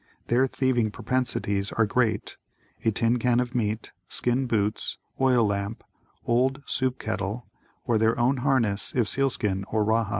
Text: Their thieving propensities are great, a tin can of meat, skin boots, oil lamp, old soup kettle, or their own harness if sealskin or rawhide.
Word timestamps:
Their 0.29 0.47
thieving 0.47 0.89
propensities 0.89 1.71
are 1.73 1.85
great, 1.85 2.35
a 2.83 2.89
tin 2.89 3.19
can 3.19 3.39
of 3.39 3.53
meat, 3.53 3.91
skin 4.09 4.47
boots, 4.47 4.97
oil 5.19 5.45
lamp, 5.45 5.83
old 6.25 6.63
soup 6.65 6.97
kettle, 6.97 7.45
or 7.85 7.99
their 7.99 8.17
own 8.17 8.37
harness 8.37 8.93
if 8.95 9.07
sealskin 9.07 9.63
or 9.65 9.83
rawhide. 9.83 10.09